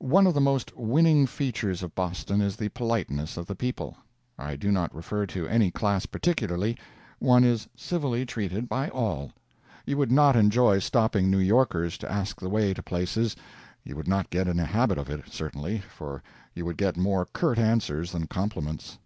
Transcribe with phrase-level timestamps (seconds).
[0.00, 3.96] One of the most winning features of Boston is the politeness of the people.
[4.38, 6.76] I do not refer to any class particularly.
[7.20, 9.32] One is civilly treated by all.
[9.86, 14.28] You would not enjoy stopping New Yorkers to ask the way to places—you would not
[14.28, 18.26] get in a habit of it, certainly, for you would get more curt answers than
[18.26, 18.98] compliments.